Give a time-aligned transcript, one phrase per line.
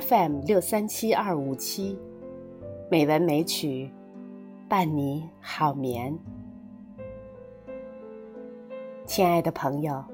[0.00, 1.98] FM 六三七二五七，
[2.90, 3.90] 美文美曲，
[4.68, 6.14] 伴你好眠。
[9.06, 10.04] 亲爱的朋友，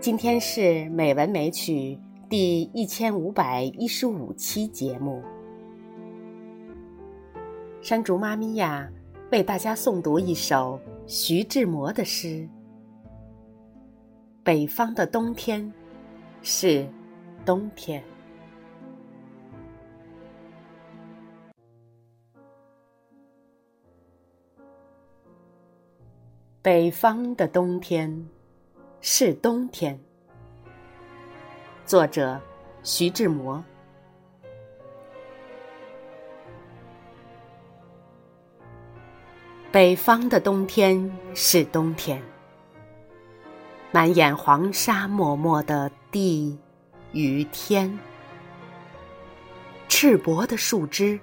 [0.00, 1.98] 今天是美文美曲
[2.30, 5.22] 第一千五百一十五期节目。
[7.82, 8.88] 山竹妈咪呀，
[9.30, 12.28] 为大家诵读一首徐志摩的诗
[14.42, 15.62] 《北方的冬天》。
[16.40, 16.86] 是
[17.44, 18.02] 冬天，
[26.66, 28.28] 北方的冬天
[29.00, 29.96] 是冬天。
[31.84, 32.40] 作者：
[32.82, 33.62] 徐志摩。
[39.70, 42.20] 北方的冬天是冬天。
[43.92, 46.58] 满眼黄沙漠漠的地
[47.12, 47.96] 与天，
[49.86, 51.20] 赤膊的树枝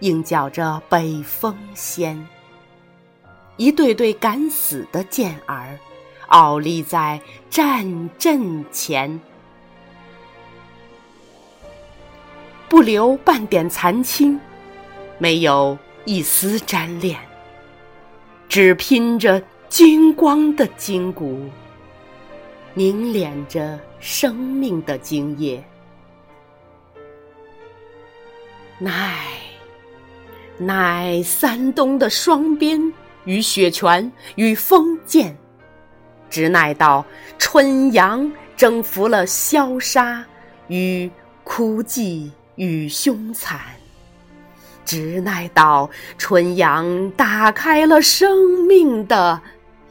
[0.00, 2.22] 应叫着北风仙。
[3.56, 5.78] 一对对敢死的健儿，
[6.28, 9.20] 傲立在战阵前，
[12.68, 14.38] 不留半点残青，
[15.18, 17.18] 没有一丝沾恋，
[18.48, 21.48] 只拼着金光的筋骨。
[22.74, 25.64] 凝敛着生命的精液，
[28.78, 29.16] 乃
[30.58, 32.92] 乃三冬的霜鞭
[33.26, 35.36] 与雪泉与封建，
[36.30, 37.04] 直乃到
[37.38, 40.24] 春阳征服了萧杀
[40.68, 41.10] 与
[41.44, 43.60] 枯寂与凶残，
[44.84, 49.40] 直乃到春阳打开了生命的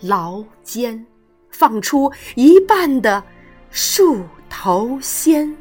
[0.02, 1.06] 牢间。
[1.52, 3.24] 放出一半的
[3.72, 5.56] 树头鲜，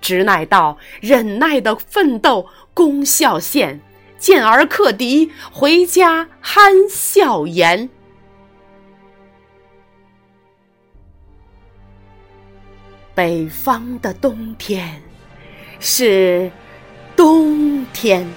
[0.00, 3.80] 直乃到忍耐的奋斗功效现，
[4.18, 7.88] 见儿克敌回家憨笑颜。
[13.14, 15.02] 北方的冬天
[15.80, 16.50] 是
[17.16, 18.28] 冬天，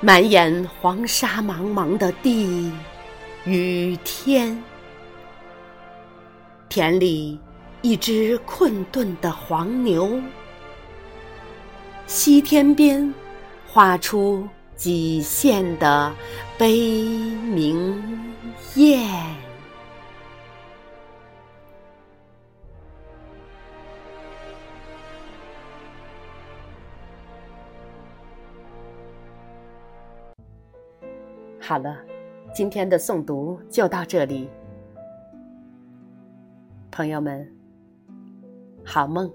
[0.00, 2.70] 满眼黄沙茫茫的地。
[3.44, 4.62] 雨天，
[6.68, 7.38] 田里
[7.82, 10.20] 一只困顿的黄牛，
[12.06, 13.14] 西天边
[13.70, 16.12] 画出几线的
[16.58, 16.76] 悲
[17.54, 18.02] 鸣
[18.74, 19.08] 雁。
[31.60, 31.96] 好了。
[32.54, 34.48] 今天的诵读就到这里，
[36.90, 37.46] 朋友们，
[38.82, 39.30] 好梦。